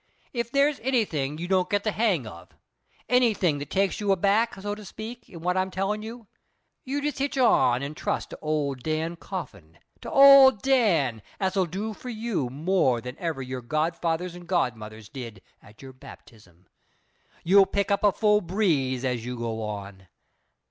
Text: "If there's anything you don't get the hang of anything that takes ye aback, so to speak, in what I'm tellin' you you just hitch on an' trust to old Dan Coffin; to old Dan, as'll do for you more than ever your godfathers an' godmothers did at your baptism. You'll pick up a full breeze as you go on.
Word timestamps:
"If 0.33 0.51
there's 0.51 0.79
anything 0.79 1.37
you 1.37 1.47
don't 1.47 1.69
get 1.69 1.83
the 1.83 1.91
hang 1.91 2.25
of 2.25 2.55
anything 3.07 3.59
that 3.59 3.69
takes 3.69 4.01
ye 4.01 4.09
aback, 4.11 4.55
so 4.55 4.73
to 4.73 4.83
speak, 4.83 5.29
in 5.29 5.41
what 5.41 5.55
I'm 5.55 5.69
tellin' 5.69 6.01
you 6.01 6.25
you 6.83 7.03
just 7.03 7.19
hitch 7.19 7.37
on 7.37 7.83
an' 7.83 7.93
trust 7.93 8.31
to 8.31 8.39
old 8.41 8.81
Dan 8.81 9.15
Coffin; 9.15 9.77
to 10.01 10.09
old 10.09 10.63
Dan, 10.63 11.21
as'll 11.39 11.67
do 11.67 11.93
for 11.93 12.09
you 12.09 12.49
more 12.49 12.99
than 12.99 13.15
ever 13.19 13.43
your 13.43 13.61
godfathers 13.61 14.33
an' 14.35 14.47
godmothers 14.47 15.07
did 15.07 15.39
at 15.61 15.83
your 15.83 15.93
baptism. 15.93 16.67
You'll 17.43 17.67
pick 17.67 17.91
up 17.91 18.03
a 18.03 18.11
full 18.11 18.41
breeze 18.41 19.05
as 19.05 19.23
you 19.23 19.37
go 19.37 19.61
on. 19.61 20.07